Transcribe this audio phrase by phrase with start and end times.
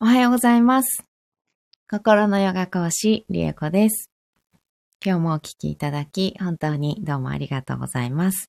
[0.00, 1.04] おはようございます。
[1.90, 4.12] 心のヨガ講師、リエコです。
[5.04, 8.48] 今日もお聞きいただき、本当にどうもありがとうございます。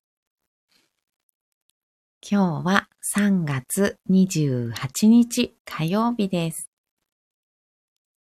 [2.22, 6.70] 今日は3月28日火曜日です。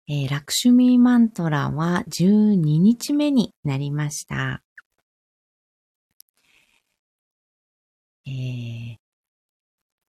[0.09, 4.61] えーラクシュミーマントラは12日目になりました。
[8.27, 8.96] えー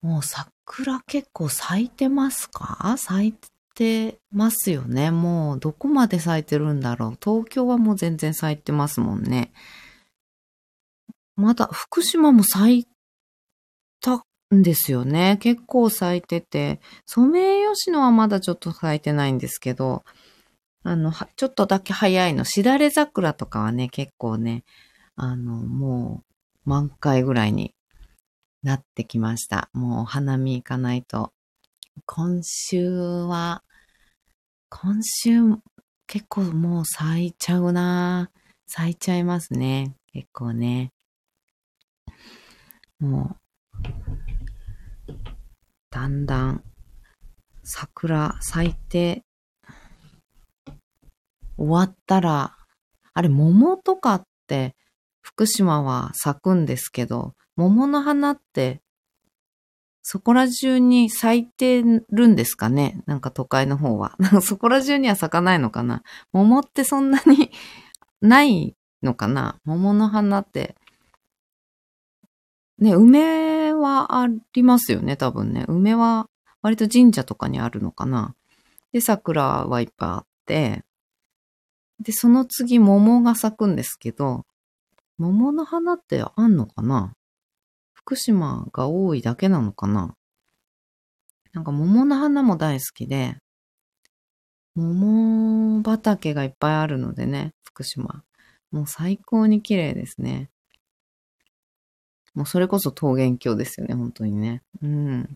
[0.02, 0.22] もう
[0.68, 2.96] 桜結構咲いてますか？
[2.98, 3.34] 咲い
[3.74, 5.10] てますよね。
[5.10, 7.18] もうどこまで咲いてるんだろう。
[7.22, 9.52] 東京はもう全然咲いてますもんね。
[11.36, 12.88] まだ福島も咲い
[14.00, 14.24] た
[14.54, 15.38] んですよね。
[15.40, 20.04] 結構咲いてて、ソメイヨシノはまだちょっと咲いてないんですけど、
[20.82, 24.64] あの、ちょっとだけ早いの、しだれ桜とかはね、結構ね、
[25.14, 26.22] あの、も
[26.66, 27.74] う満開ぐらいに
[28.66, 29.70] なってきました。
[29.72, 31.32] もうお花見行かないと。
[32.04, 33.62] 今週は、
[34.68, 35.40] 今週
[36.08, 38.28] 結構もう咲いちゃうな
[38.66, 39.94] 咲いちゃいますね。
[40.12, 40.92] 結構ね。
[42.98, 43.36] も
[45.08, 45.12] う、
[45.90, 46.64] だんだん
[47.62, 49.22] 桜咲いて
[51.56, 52.56] 終わったら、
[53.14, 54.74] あれ桃とかって
[55.22, 58.82] 福島は咲くんですけど、桃の花って、
[60.02, 63.02] そこら中に咲いてるんですかね？
[63.06, 64.14] なんか都会の方は。
[64.20, 66.02] なんかそこら中には咲かないのかな？
[66.32, 67.50] 桃ってそんなに
[68.20, 69.58] ないのかな？
[69.64, 70.76] 桃の花って。
[72.78, 75.64] ね、梅はありますよね、多分ね。
[75.66, 76.28] 梅は
[76.62, 78.34] 割と神社とかにあるのかな？
[78.92, 80.84] で、桜はいっぱいあって、
[81.98, 84.44] で、その次桃が咲くんですけど、
[85.18, 87.14] 桃の花ってあんのかな？
[88.06, 90.14] 福島が多いだけなのかな？
[91.52, 93.36] なんか桃の花も大好きで、
[94.76, 98.22] 桃畑がいっぱいあるのでね、福島。
[98.70, 100.50] もう最高に綺麗ですね。
[102.32, 104.62] もうそれこそ桃源郷ですよね、本当にね。
[104.82, 105.22] うん。
[105.22, 105.26] っ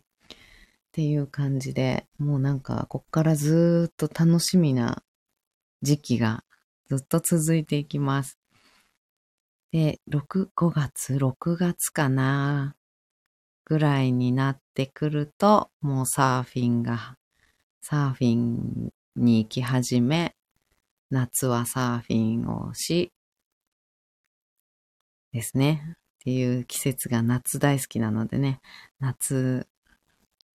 [0.93, 5.03] ていう感じで、もうなんかこっからずーっと楽しみな
[5.83, 6.45] 時期が
[6.87, 8.39] ずっと続いていきます。
[9.73, 12.75] で、6、5月、6月かな、
[13.65, 17.17] ぐらいになってくると、もうサーフィンが、
[17.81, 20.35] サーフィンに行き始め、
[21.11, 23.13] 夏はサーフィンをし、
[25.33, 25.97] ですね。
[26.21, 28.61] っていう季節が夏大好きなのでね、
[28.99, 29.69] 夏、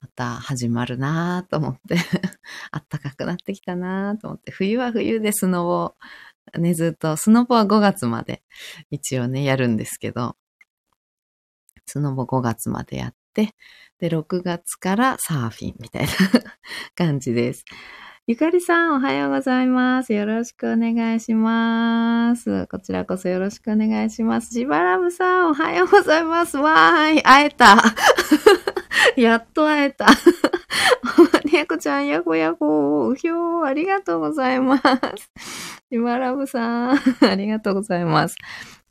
[0.02, 1.96] また始まるなぁと思って、
[2.72, 5.96] あったかくなってきたなぁと思って、冬は冬でスノボ
[6.58, 8.44] ね、ずっと、スノボは5月まで
[8.92, 10.36] 一応ね、やるんですけど、
[11.86, 13.56] スノボ5月までやって、
[14.00, 16.10] で、6月からサーフィンみたいな
[16.96, 17.66] 感じです。
[18.28, 20.12] ゆかりさん、おはようございます。
[20.12, 22.66] よろしくお願いします。
[22.68, 24.52] こちらこそよろしくお願いします。
[24.52, 26.58] しばらぶさん、おはようございます。
[26.58, 27.84] わーい、会えた。
[29.16, 30.08] やっと会えた。
[31.56, 35.32] やこちゃん、やほやほうひょー、ありがとうございます。
[35.90, 38.36] しばらぶさん、 ありがとうございます。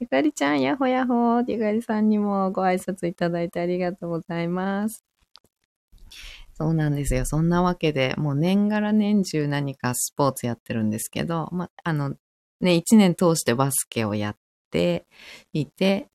[0.01, 1.45] ゆかりちゃん、やほやほー。
[1.47, 5.05] ゆかりさんにもご挨拶いただいてありがとうございます。
[6.55, 7.27] そうなんですよ。
[7.27, 12.15] そんなわけで、もう年がら年中何かスポーツやってるんですけど、ま、あの、
[12.61, 14.37] ね、一年通してバスケをやっ
[14.71, 15.05] て
[15.53, 16.09] いて、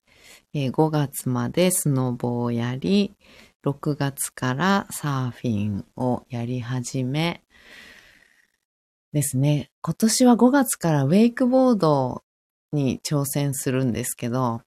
[0.54, 3.16] えー5月までスノボをやり、
[3.64, 7.44] 6月からサーフィンをやり始め、
[9.12, 9.72] ですね。
[9.81, 12.24] 今年は5月からウェイクボード
[12.72, 14.62] に挑戦するんですけど、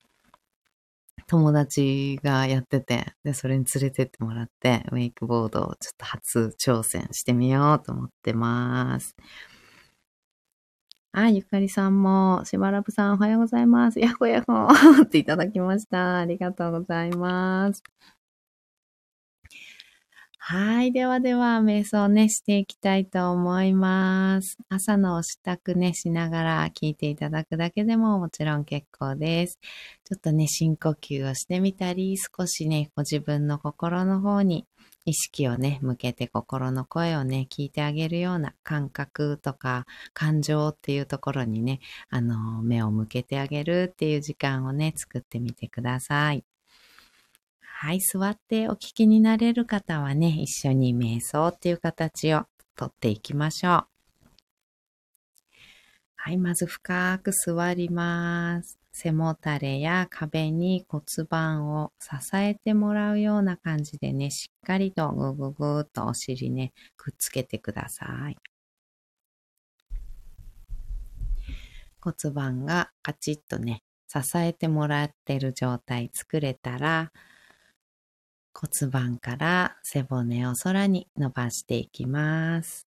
[1.29, 9.15] 友達がやってて、で、それに連れてってもらって、ウェイクボードをちょっと初挑戦してみようと思ってます。
[11.13, 14.01] あ、ゆかりさんも、しばらぶさんおはようございます。
[14.01, 14.67] やほやっほ
[15.03, 16.19] っていただきました。
[16.19, 17.83] ありがとうございます。
[20.45, 20.91] はい。
[20.91, 24.59] ではでは、瞑想ね、していきたいと思います。
[24.69, 29.61] 朝のお支度ね、しながら聞いていただくだけでももちろん結構です。
[30.03, 34.67] ちょっとね、深呼吸をしてみたり、少しね、ご自分の心の方に
[35.05, 41.79] 意識をね、向けて心の声をね、聞いてあげるような感覚とか感情っていうところにね、
[42.11, 46.45] あの、目を向けてあげるっていう時間をね、作ってみてください。
[47.85, 52.45] はい、座ってお聞きになれる方はね、一緒に瞑想っていう形を
[52.77, 53.85] とっていきましょう。
[56.15, 58.79] はい、まず深く座ります。
[58.93, 68.37] 背もたれや壁に骨盤を支えてもらうような感じでね、しっかりとぐぐぐっとお尻ね、くっつけてください。
[72.01, 77.11] 骨盤がカチッとね、支えてもらってる状態作れたら、
[78.55, 82.87] 骨盤から背骨を空に伸ばしていきます。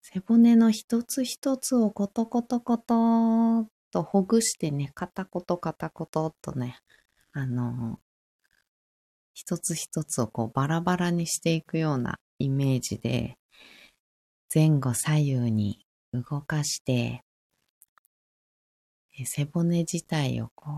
[0.00, 6.78] 背骨の一つ一つをコトコトコトとほぐしてね、片言片言とね、
[7.32, 7.98] あの、
[9.34, 13.36] 一つ一つをこうバラバラにしていくようなイメージで、
[14.52, 17.22] 前後左右に動かして、
[19.26, 20.70] 背骨自体をこ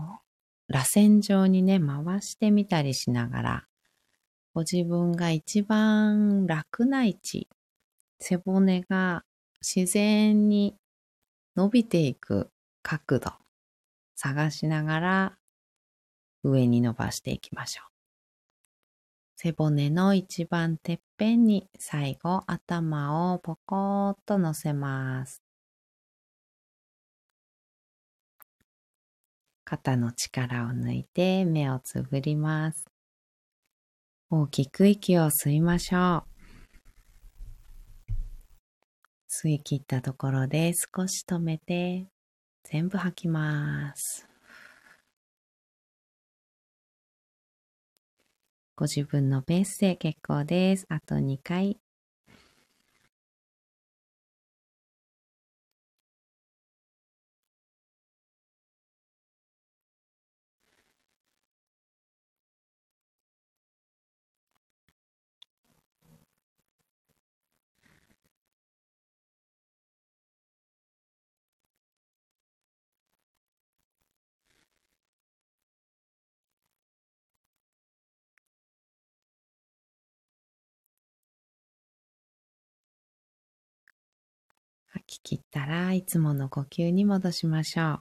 [0.69, 3.67] う、螺旋状にね、回してみたりしながら、
[4.53, 7.47] ご自分が一番楽な位置、
[8.19, 9.23] 背骨が
[9.61, 10.75] 自然に
[11.55, 12.49] 伸びていく
[12.81, 13.31] 角度
[14.15, 15.37] 探しながら
[16.43, 17.91] 上に伸ばしていきましょう。
[19.35, 25.41] 背骨の一番てっぺんに最後頭をポコッと乗せます。
[29.71, 32.83] 肩の力を抜いて目をつぶります。
[34.29, 36.31] 大きく息を吸いましょう。
[39.29, 42.05] 吸い切ったところで少し止めて
[42.65, 44.27] 全部吐きます。
[48.75, 50.85] ご自分のペースで結構です。
[50.89, 51.79] あと2回
[84.93, 87.99] 吐き切ったらいつもの呼吸に戻しましょう。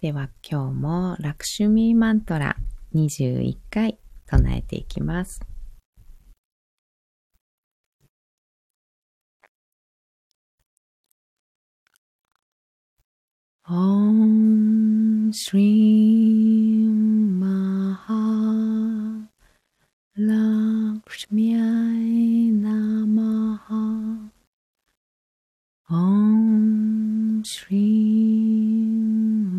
[0.00, 2.56] では今日もラクシュミーマントラ
[2.94, 5.40] 21回唱えていきます。
[13.68, 16.86] Om Shri
[17.40, 18.26] Maha
[21.06, 24.30] Lakshmiai Namaha
[25.88, 27.92] Om Shri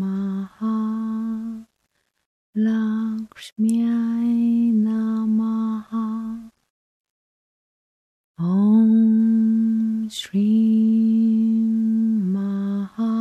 [0.00, 0.76] Maha
[2.54, 4.36] Lakshmiai
[4.84, 6.50] Namaha
[8.38, 10.52] Om Shri
[12.34, 13.14] Maha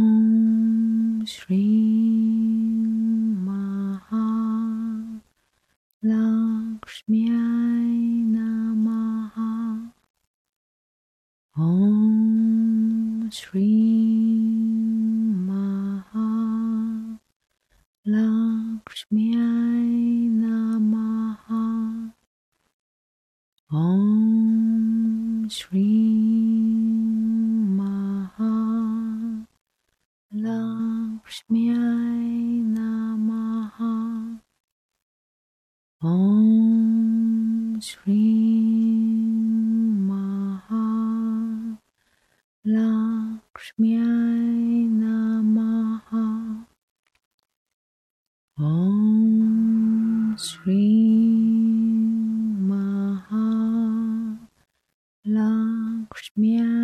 [56.18, 56.83] śmiać.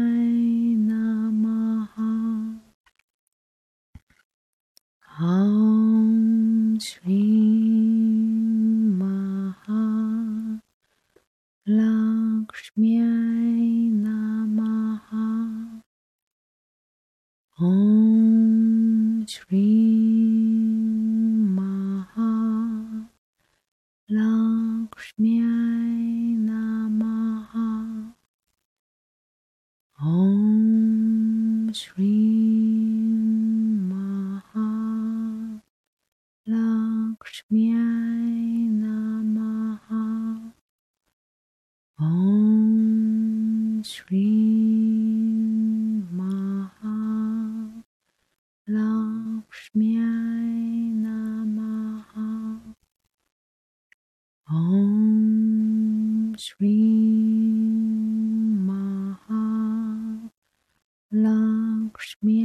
[62.23, 62.40] Me.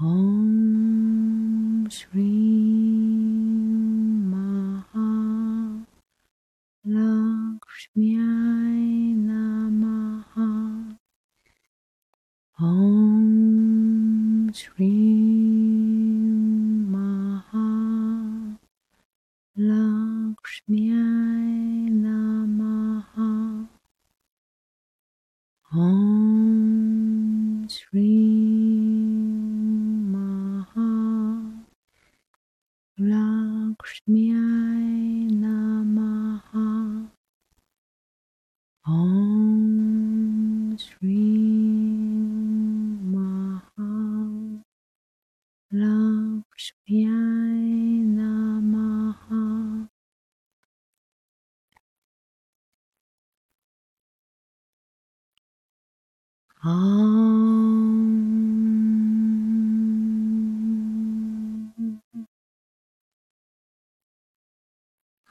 [0.00, 2.47] Om Shri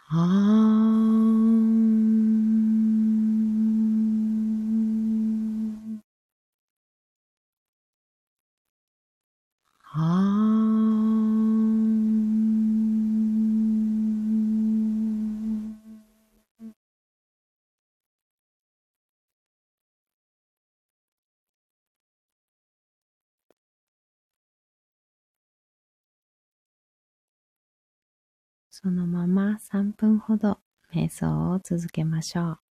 [0.10, 0.57] 啊
[28.80, 30.60] そのまま3分ほど
[30.94, 32.67] 瞑想を続けましょう。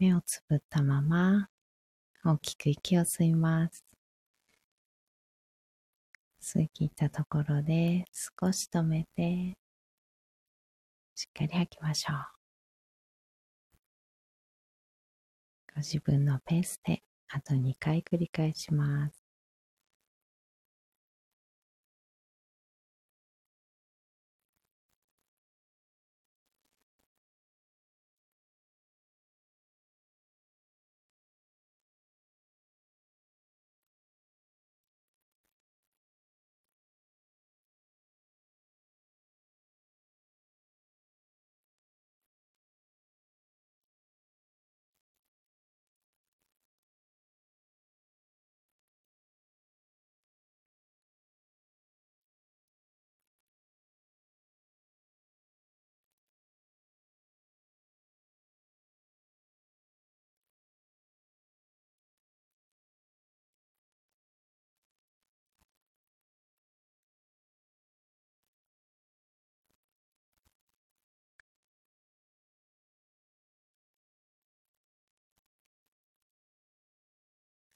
[0.00, 1.50] 目をつぶったまま、
[2.24, 3.84] 大きく息を吸います。
[6.40, 9.58] 吸い切ったところで少し止めて、
[11.14, 12.16] しっかり吐きましょう。
[15.74, 19.19] ご自分のペースであと2回繰り返します。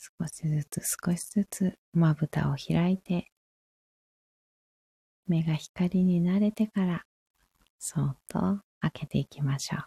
[0.05, 3.31] 少しずつ少しずつまぶたを開いて、
[5.27, 7.05] 目が光に慣れてから、
[7.79, 9.81] そっと開けていきましょう。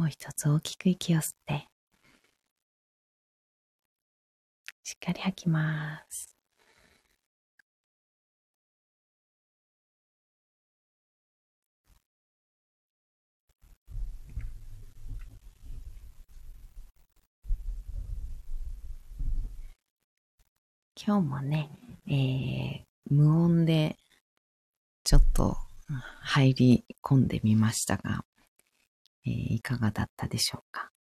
[0.00, 1.68] もう一つ大きく息を吸って、
[4.86, 6.36] しっかり吐きます。
[21.06, 21.70] 今日もね、
[22.06, 23.96] えー、無音で
[25.02, 25.56] ちょっと
[26.20, 28.26] 入り込んでみましたが、
[29.26, 30.93] えー、いかがだったでしょうか？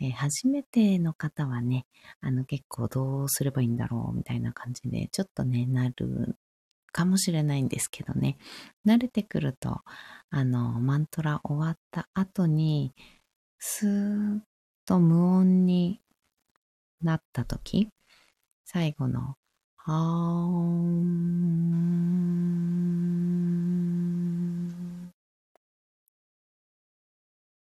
[0.00, 1.86] えー、初めての方はね、
[2.20, 6.36] あの結構どうすればいいんだろうみたいな感じで、ちょっとね、なる
[6.92, 8.38] かもしれないんですけどね、
[8.86, 9.80] 慣れてくると、
[10.30, 12.94] あの、マントラ終わった後に、
[13.58, 14.40] スーッ
[14.86, 16.00] と無音に
[17.02, 17.88] なった時、
[18.64, 19.36] 最後の、
[19.76, 21.09] はーん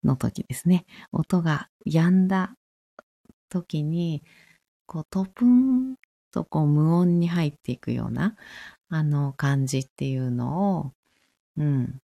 [0.03, 0.85] の時ですね。
[1.11, 2.55] 音が止んだ
[3.49, 4.23] 時に、
[4.87, 5.95] こう、トプン
[6.31, 8.35] とこう無音に入っていくような、
[8.89, 10.93] あの感じっていうのを、
[11.57, 11.99] うん、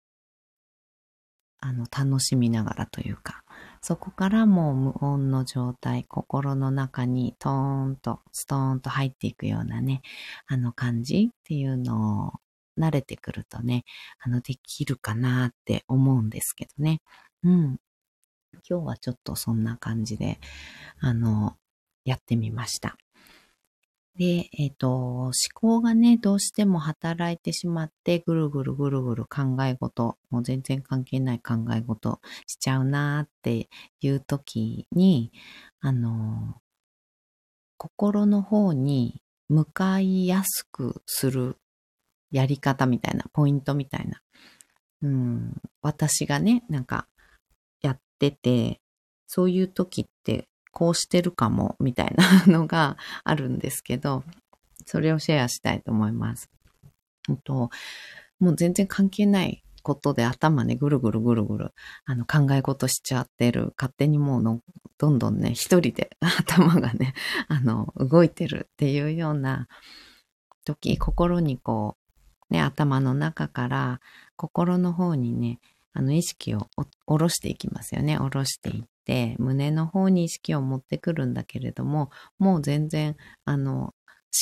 [1.60, 3.42] あの、楽しみながらというか、
[3.82, 10.02] そこからもう無音の状態、心の中にトーンと、ストーンと入っていくようなね、
[10.46, 12.32] あの感じっていうのを
[12.80, 13.84] 慣れてくるとね、
[14.20, 17.00] あの、できるかなって思うんですけどね。
[17.42, 17.78] うん。
[18.68, 20.38] 今日はちょっとそんな感じで、
[21.00, 21.56] あの、
[22.04, 22.96] やってみました。
[24.18, 33.68] で、えっ、ー、と、思考がね、どうしても働いてしまって、ぐるぐるぐるぐる考え事、もう全然関係ない考え事しちゃうなーって
[34.00, 35.30] いう時に、
[35.80, 36.60] あの、
[37.76, 41.56] 心の方に向かいやすくする
[42.32, 44.20] やり方みたいな、ポイントみたいな。
[45.02, 47.06] うん、私がね、なんか
[48.18, 48.80] ってて、
[49.26, 54.24] そういう時ってこうしてるかもみたいなのが あるんですけど、
[54.86, 56.50] それをシェアしたいと思います。
[57.44, 57.70] と
[58.40, 61.72] もう全然関係ないことで頭ね、ぐるぐるぐるぐる、
[62.04, 63.74] あの、考え事しちゃってる。
[63.78, 64.60] 勝手にもうの、
[64.98, 67.14] どんどんね、一人で 頭がね、
[67.48, 69.68] あの、動いてるっていうような
[70.64, 71.96] 時、心にこ
[72.50, 74.00] う、ね、頭の中から
[74.36, 75.58] 心の方にね、
[75.92, 76.68] あの意識を
[77.06, 78.16] 下ろしていきますよね。
[78.16, 83.94] 下ろしていって、胸の方に意識を持ってくるんだけれども、もう全然、あの、思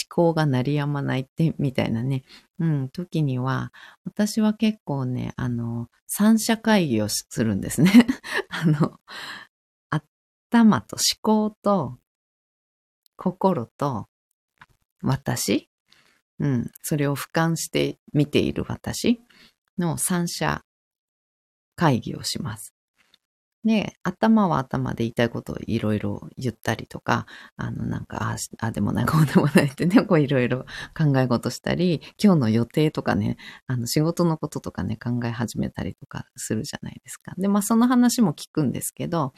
[0.08, 2.24] 考が鳴りやまないって、みたいなね、
[2.58, 3.72] うん、時には、
[4.04, 7.90] 私は結構ね、あの、三者会議をするんですね。
[8.50, 8.98] あの、
[9.90, 11.98] 頭と思考と、
[13.16, 14.08] 心と、
[15.02, 15.68] 私、
[16.38, 19.20] うん、それを俯瞰して見ている私
[19.78, 20.62] の三者
[21.76, 22.72] 会議をします。
[23.66, 33.36] で、頭は頭で言いたいことをいろいろ言ったりとか、あの、なんか、ああでもない、 こうでもないってね、こういろいろ考え事したり、今日の予定とかね、
[33.66, 37.34] あの、仕事のこととかね、考え始めたりとかするじゃないですか。
[37.38, 39.34] で、まあ、その話も聞くんですけど、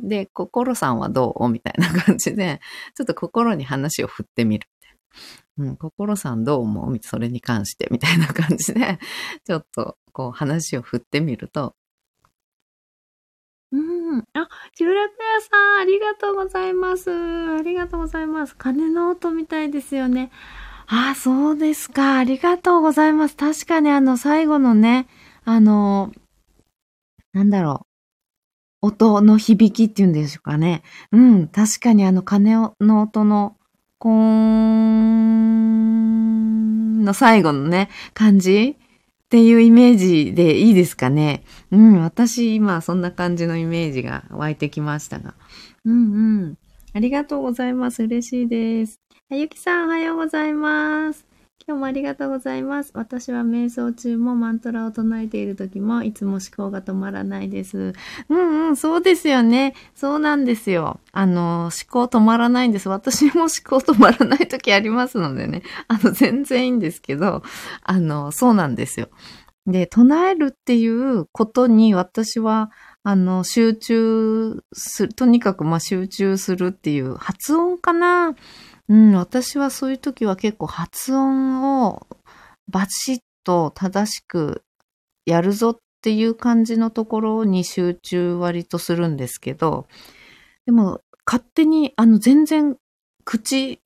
[0.00, 1.48] で、心さんはどう？
[1.48, 2.60] みたいな感じで、
[2.96, 4.68] ちょっと心に話を振ってみる。
[5.58, 6.98] うん、心さんどう思う？
[7.02, 8.98] それに関して、みたいな感じで、
[9.46, 11.74] ちょっと、こう、話を振ってみると、
[13.72, 13.76] う
[14.16, 14.24] ん。
[14.34, 17.10] あ、チュラペアさん、ありがとうございます。
[17.10, 18.56] ありがとうございます。
[18.56, 20.30] 鐘の音みたいですよね。
[20.86, 22.16] あ、そうですか。
[22.18, 23.36] ありがとうございます。
[23.36, 25.06] 確かにあの、最後のね、
[25.44, 26.12] あの、
[27.34, 27.82] なんだろ
[28.82, 28.86] う。
[28.88, 30.82] 音の響きっていうんでしょうかね。
[31.12, 31.48] うん。
[31.48, 33.57] 確かにあの、鐘の音の、
[33.98, 34.12] コー
[37.02, 38.76] の最後のね、感じ？
[38.78, 41.42] っていうイメージでいいですかね？
[41.70, 45.34] うん、私今そんな感じのイメージが湧いてきましたが。
[45.84, 46.58] うんうん。
[46.94, 48.04] ありがとうございます。
[48.04, 49.00] 嬉しいです。
[49.30, 51.27] あゆきさんおはようございます。
[51.68, 52.92] 今日もありがとうございます。
[52.94, 57.92] 私は瞑想中もマントラを唱えている時もいつも思考が止まらないです。
[58.30, 59.74] うんうん、そうですよね。
[59.94, 60.98] そうなんですよ。
[61.12, 62.88] あの、思考止まらないんです。
[62.88, 65.62] 私も思考止まらない時ありますのでね。
[65.88, 67.42] あの、全然いいんですけど、
[67.82, 69.10] あの、そうなんですよ。
[69.66, 72.70] で、唱えるっていうことに私は、
[73.02, 78.34] あの、集中する、とにかくまあ集中するっていう発音かな
[78.88, 82.06] うん、私はそういう時は結構発音を
[82.70, 84.62] バチッと正しく
[85.26, 89.86] やるぞっていう感じのところに集中割とするんですけど、
[90.64, 92.76] でも勝手にあの全然
[93.24, 93.80] 口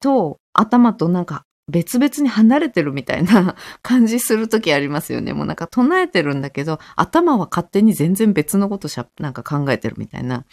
[0.00, 5.32] と頭となんか別々に離れてるみたいな 感じするときありますよね。
[5.32, 10.44] もうなんか唱えてるんだけど、頭は勝手に全然別のことしゃ、なんか考えてるみたいな、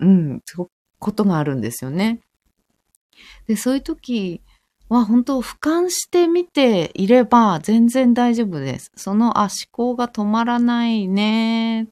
[0.00, 2.20] うん、そういことがあるんですよね。
[3.46, 4.42] で、そういう時
[4.88, 8.92] は本当俯瞰してみていれば全然大丈夫です。
[8.96, 11.86] その、あ、思考が止まらないねっ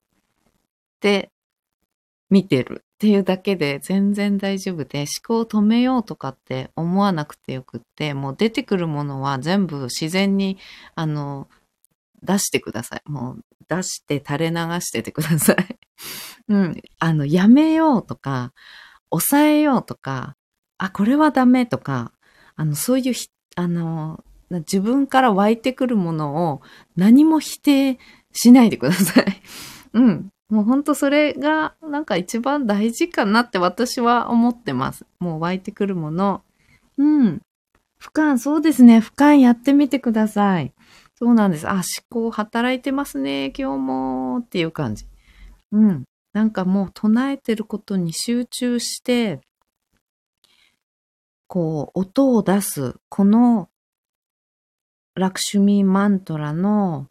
[1.00, 1.30] て
[2.30, 10.56] 見てるっていうだけで全然大丈夫で、思考を止めようとかって思わなくてよくって、もう出てくるものは全部自然に、
[10.94, 11.48] あの、
[12.22, 13.02] 出してください。
[13.06, 15.78] もう出して垂れ流しててください。
[16.48, 16.82] うん。
[16.98, 18.52] あの、やめようとか、
[19.10, 20.35] 抑えようとか、
[20.78, 22.12] あ、これはダメとか、
[22.56, 26.62] あの、そういうひあの、自分から湧いてくるものを
[26.94, 27.98] 何も否定
[28.32, 29.26] しないでください。
[29.94, 30.28] うん。
[30.48, 35.04] もうほんとそれがなんか一番大事かなって私は思ってます。
[35.18, 36.42] もう湧いてくるもの。
[36.98, 37.42] うん。
[38.00, 38.98] 俯瞰、そうですね。
[38.98, 40.72] 俯瞰やってみてください。
[41.16, 41.66] そうなんです。
[41.66, 43.52] あ、思考働いてますね。
[43.58, 45.06] 今日もっていう感じ。
[45.72, 46.04] うん。
[46.32, 49.40] なんかもう唱えてることに集中して、
[51.48, 53.68] こう、音を出す、この
[55.14, 57.08] ラクシュミーマントラの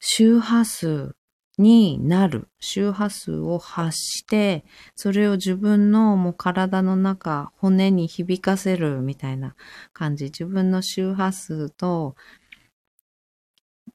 [0.00, 1.14] 周波数
[1.58, 4.64] になる、周波数を発して、
[4.94, 9.56] それを自分のもう体の中、骨に響かせるみたいな
[9.92, 10.26] 感じ。
[10.26, 12.14] 自分の周波数と、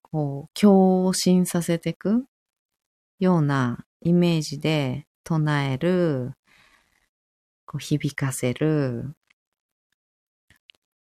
[0.02, 2.26] こう、共振させていく
[3.20, 6.34] ようなイメージで唱える、
[7.66, 9.16] こう響かせる、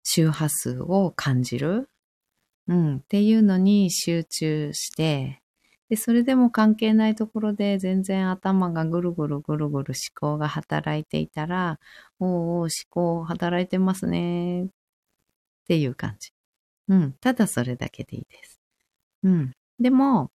[0.03, 1.89] 周波数を感じる、
[2.67, 5.41] うん、っていうのに集中して、
[5.89, 11.79] で、それでも関係ないところで全然頭がぐるぐるぐるぐる思考が働いていたら、
[12.19, 14.67] おうおう思考働いてますねっ
[15.67, 16.31] ていう感じ。
[16.89, 17.13] うん。
[17.21, 18.59] ただそれだけでいいです。
[19.23, 19.51] うん。
[19.79, 20.31] でも、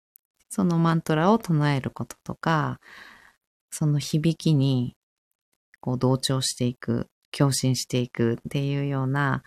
[0.50, 2.80] そのマントラを唱えることとか、
[3.72, 4.96] その響きに
[5.80, 9.44] こう同調していく共振していくっていうような、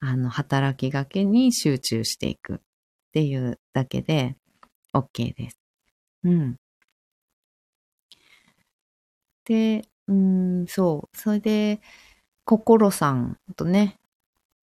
[0.00, 2.58] あの、働きがけに集中していくっ
[3.12, 4.36] ていうだけで
[4.94, 5.58] OK です。
[6.24, 6.56] うん。
[9.44, 11.16] で、うん、そう。
[11.16, 11.80] それで、
[12.44, 13.98] 心さんとね、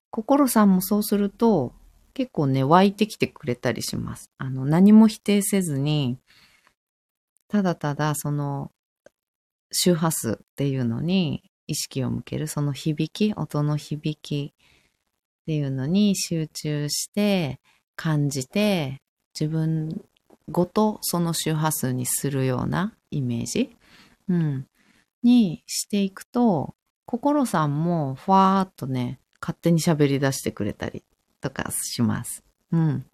[0.09, 1.73] 心さんもそうすると、
[2.15, 4.31] 結構ね、湧いてきてくれたりします。
[4.37, 6.17] あの、何も否定せずに、
[7.47, 8.71] ただただその
[9.71, 17.59] 周波数っていうのに意識を向ける、その響き、音の響きっていうのに集中して
[17.95, 19.01] 感じて、
[19.39, 20.03] 自分
[20.49, 23.75] ごとその周波数にするようなイメージ、
[24.27, 24.67] うん、
[25.23, 26.75] にしていくと、
[27.05, 31.03] 心さんもふわーっとね、勝手に喋り出してくれたり
[31.41, 32.43] とかします。
[32.71, 33.05] うん。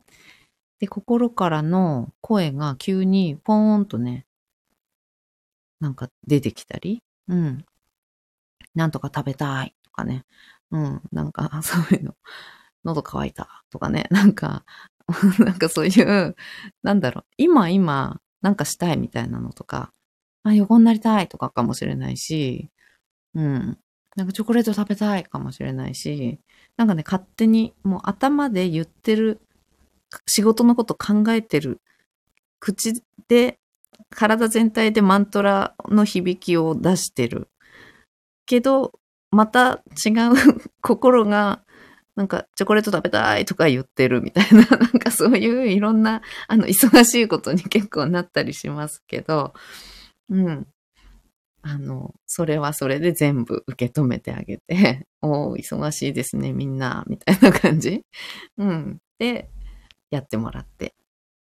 [0.79, 4.25] で、心からの声が急にポーンとね、
[5.79, 7.65] なんか出てきたり、うん。
[8.75, 10.25] なんとか食べたいとかね。
[10.71, 11.01] うん。
[11.11, 12.15] なんか、 そういうの。
[12.83, 14.07] 喉乾いたとかね。
[14.11, 14.65] なんか、
[15.39, 16.35] なんかそういう、
[16.83, 17.25] なんだろう。
[17.37, 19.91] 今今、なんかしたいみたいなのとか、
[20.43, 22.69] あ、横になりたいとかかもしれないし、
[23.35, 23.79] うん。
[24.15, 26.39] なんかチョコレート食べたいかもしれないし、
[26.77, 29.41] なんかね、勝手にもう頭で言ってる、
[30.27, 31.81] 仕事のこと考えてる、
[32.59, 33.59] 口で、
[34.09, 37.49] 体全体でマントラの響きを出してる。
[38.51, 38.99] けど、
[39.31, 40.13] また違う
[40.83, 41.63] 心が、
[42.17, 49.53] なんか、チョコレート食べたいとか言ってるみたいな、 なんかそういういろんな、あの、忙しいことに結構なったりしますけど、
[50.29, 50.67] うん。
[51.61, 58.03] あの、それはそれで全部受け止めてあげて、 おー、忙しいですね、みんな、みたいな感じ。
[58.57, 58.99] うん。
[59.17, 59.49] で、
[60.09, 60.93] やってもらって、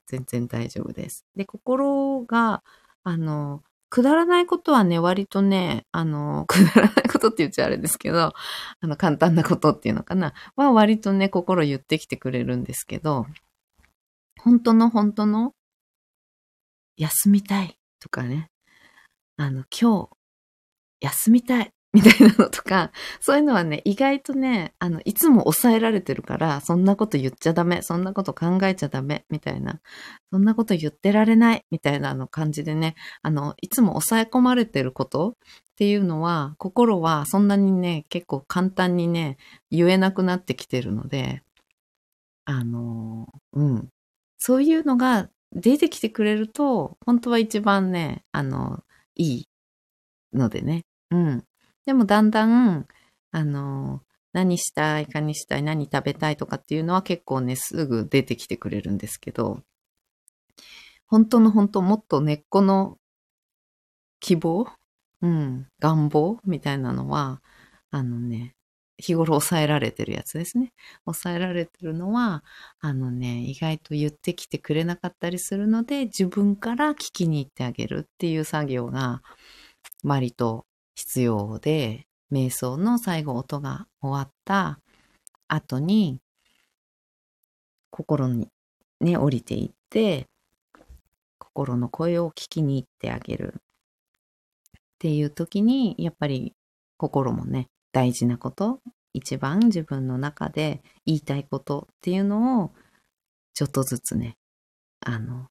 [0.06, 1.24] 全然大丈夫です。
[1.34, 2.62] で、心が、
[3.02, 8.34] あの、くだらないことはね、割とね、あの、 くだらないことって言っちゃあれですけど、
[8.80, 13.26] あの、簡単なことっていうのかな、は割とね、心言ってきてくれるんですけど、
[14.40, 15.54] 本当の本当の、
[16.96, 18.50] 休みたいとかね、
[19.36, 20.10] あの、今日、
[21.00, 21.72] 休みたい。
[21.98, 29.80] みたいなのとか、そういうのはね、意外とね、あの、いつも抑えられてるから、そんなこと言っちゃダメ、そんなこと考えちゃダメ、みたいな、
[30.30, 35.34] そんなこと言ってられない、みたいなの感じでね、あの、いつも抑え込まれてることっ
[35.76, 39.36] ていうのは、心はそんなにね、結構簡単にね、
[39.70, 41.42] 言えなくなってきてるので、
[42.44, 43.88] あの、うん。
[44.38, 48.82] そういうのが出てきてくれると、本当は一番ね、あの、
[49.16, 49.48] いい
[50.32, 50.84] のでね。
[51.10, 51.44] うん。
[51.88, 52.86] でもだんだん、
[53.30, 54.02] あの、
[54.34, 59.62] 何したいかにしたい、何食べたいとかっていうのは結構ね、すぐ出てきてくれるんですけど、
[61.06, 62.98] 本当の本当もっと根っこの
[64.20, 64.66] 希望
[65.22, 67.40] うん、願望みたいなのは、
[67.90, 68.54] あのね、
[68.98, 70.74] 日頃抑えられてるやつですね。
[71.06, 72.44] 抑えられてるのは、
[72.80, 79.22] あのね、意外と言ってきてくれなかったりするので、自分から聞きに行ってあげるっていう作業が、
[80.04, 80.67] 割と
[80.98, 84.80] 必要で、瞑想の最後音が終わった
[85.46, 86.20] 後に、
[87.92, 88.48] 心に
[89.00, 90.26] ね、降りていって、
[91.38, 93.54] 心の声を聞きに行ってあげる。
[93.54, 93.60] っ
[94.98, 96.52] ていう時に、やっぱり
[96.96, 98.80] 心もね、大事なこと、
[99.12, 102.72] 一番自分の中で言いたいことっていうのを、
[103.54, 104.36] ちょっとずつね、
[105.06, 105.46] あの、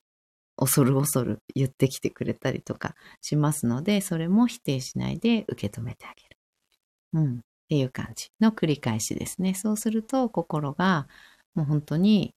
[0.57, 6.37] 恐る恐る言ってきてくれたりとかしますので、それも否定しないで受け止めてあげる。
[7.13, 7.37] うん。
[7.37, 7.39] っ
[7.69, 9.53] ていう感じの繰り返しですね。
[9.53, 11.07] そうすると心が
[11.53, 12.33] もう本当に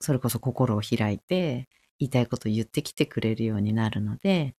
[0.00, 4.54] それこそ心を開いて言いたいことを言ってきてくれるようになるので、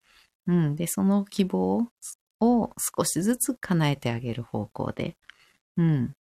[0.47, 0.75] うん。
[0.75, 1.87] で、その希望
[2.39, 5.17] を少しずつ叶えてあげる方向で、
[5.77, 6.15] うん。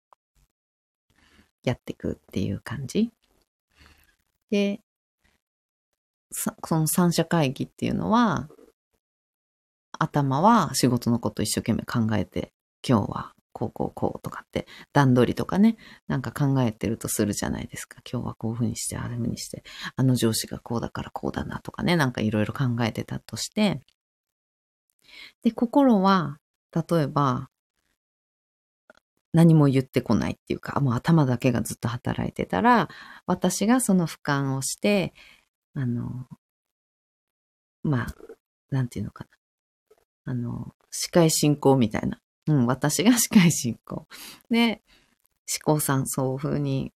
[1.64, 3.10] やっていくっていう感じ。
[4.50, 4.80] で、
[6.32, 8.48] その三者会議っていうのは、
[9.98, 12.52] 頭は仕事のこと一生懸命考えて、
[12.86, 15.76] 今日はこうこうこうとかって、段取りとかね、
[16.08, 18.00] なんか考えてるとするじゃないですか。
[18.10, 19.62] 今日はこういうふうにして、ああいうふうにして、
[19.96, 23.80] あの上司がこうだからこうだなとかね、なんかいろいろ考えてたとして、
[25.42, 26.38] で、心は、
[26.74, 27.48] 例えば、
[29.32, 32.88] 何も言ってこないっていうか、もう頭だけがずっと働いてたら、
[33.26, 35.14] 私がその俯瞰をして、
[35.74, 36.28] あの、
[37.82, 38.14] まあ、
[38.70, 39.30] なんていうのかな。
[40.32, 42.20] あの、司会進行みたいな。
[42.46, 44.06] うん、私が 司会進行。
[44.50, 44.82] で、
[45.64, 46.92] 思考さんそういうふうに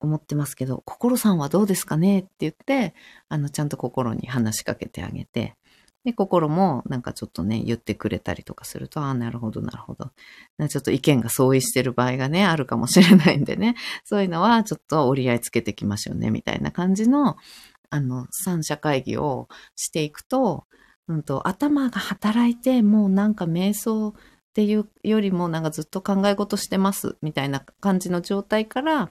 [0.00, 2.20] 思ってますけど、心さんはどうですかね？
[2.20, 2.94] って言って、
[3.28, 5.56] あの、ちゃんと心に話しかけてあげて、
[6.04, 10.12] で、心もなんかちょっとね、言ってくれたりとかすると、ああ、なるほど、なるほど。
[10.68, 17.36] ちょっと意見が相違してる場合がね、あるかもしれないんでね、そういうのはちょっと折り合いつけていきましょうね、みたいな感じの、
[17.90, 20.66] あの、三者会議をしていくと、
[21.08, 24.12] うんと、頭が働いて、もうなんか瞑想っ
[24.54, 29.10] ていうよりもなんかずっと考え事してますみたいな感じの状態から、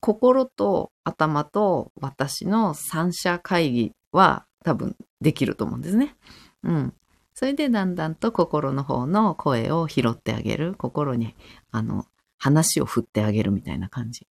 [0.00, 6.16] 心と頭と私の三者会議は多分できると思うんですね。
[6.64, 6.94] うん。
[7.34, 10.74] それでだんだんと心の方の声を拾ってあげる。
[10.76, 11.34] 心に、
[11.70, 12.06] あの、
[12.38, 14.26] 話を振ってあげるみたいな感じ。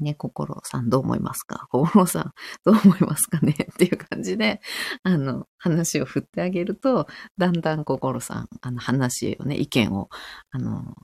[0.00, 1.66] ね、心さんどう思いますか？
[1.70, 2.32] 心さん
[2.64, 3.52] どう思いますかね？
[3.52, 4.60] っていう感じで、
[5.02, 7.06] あの、話を振ってあげると、
[7.38, 10.08] だんだん心さん、あの、話をね、意見を、
[10.50, 10.94] あの、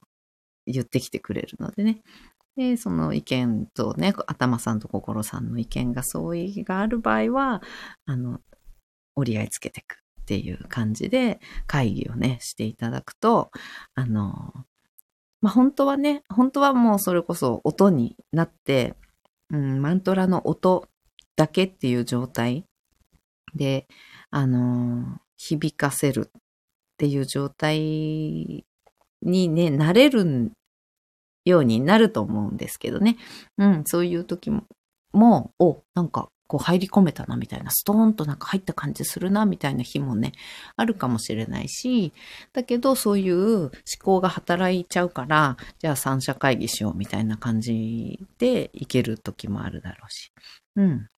[0.66, 2.02] 言ってきてくれるのでね。
[2.56, 7.62] で、その意見とね、頭さんと心さんの意見が相違がある場合は、
[8.06, 8.40] あの、
[9.14, 13.52] 折り合いつけていくっっていう感じで会議をね、していただくと、
[13.94, 14.52] あの、
[15.46, 18.96] まあ、本当はね、本当はもうそれこそ音になって、
[19.50, 20.88] うん、マントラの音
[21.36, 22.64] だけっていう状態
[23.54, 23.86] で、
[24.32, 26.40] あの、響かせるっ
[26.98, 28.66] ていう状態
[29.22, 30.50] にね、なれる
[31.44, 33.16] ようになると思うんですけどね。
[33.56, 34.64] うん、そういう時も、
[35.12, 40.32] もう、お、なんか、こう入り込めたなみたいな、ストーンとなんか入った感じするなみたいな日もね、
[40.76, 42.12] あるかもしれないし、
[42.52, 43.70] だけどそういう思
[44.02, 50.32] 考が働いちゃうから、じゃあ三者会議しようみたいな感じでいける時もあるだろうし。
[50.76, 51.08] うん。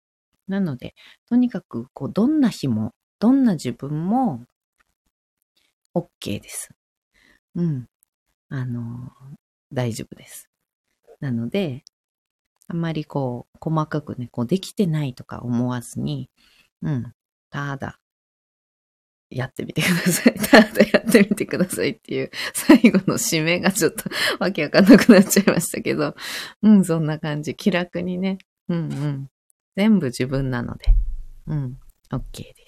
[0.48, 0.94] なので、
[1.28, 4.44] とにかく、こう、どんな日も、どんな自分も、
[5.94, 6.70] OK です。
[7.54, 7.86] うん。
[8.48, 9.12] あの、
[9.72, 10.48] 大丈夫です。
[11.20, 11.84] なので、
[12.68, 16.31] あんまりこう、細かくね、こう、できてないとか思わずに、
[16.83, 17.12] うん、
[17.50, 17.98] ただ、
[19.31, 20.35] やってみてください。
[20.38, 24.04] ただやってみてくださいっていう、最後の締めがちょっと
[24.38, 26.14] わけわかんなくなっちゃいましたけど、
[26.62, 27.54] うん、そんな感じ。
[27.54, 29.31] 気楽にね、うんうん。
[29.76, 30.87] 全部自分なので、
[31.46, 31.78] うん、
[32.11, 32.67] OK で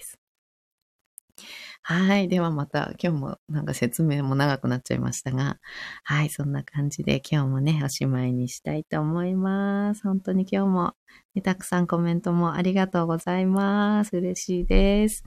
[1.83, 2.27] はい。
[2.27, 5.59] ではまた、今日もなんか説明も長くなっちゃいましたが、
[6.03, 6.29] はい。
[6.29, 10.03] そんな感じで今日もね、おしまいにしたいと思います。
[10.03, 10.95] 本当に今日も、
[11.33, 14.15] ね、たくさんコメントもありがとうございます。
[14.15, 15.23] 嬉しいです。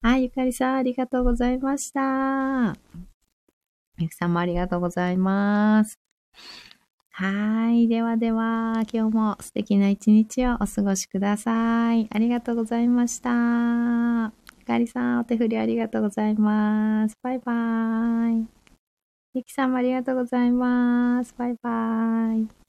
[0.00, 0.24] はい。
[0.24, 2.74] ゆかりさん、ありがとうございました。
[3.98, 5.98] ゆきさんもありがとうございます。
[7.10, 7.88] はい。
[7.88, 12.08] ではでは、今日も素敵な一日をお過ごしください。
[12.10, 14.45] ありがとうございました。
[14.66, 17.16] かりさん、お手振りありがとうございます。
[17.22, 18.46] バイバーイ。
[19.34, 21.34] ゆきさんもありがとうございます。
[21.38, 22.65] バイバーイ。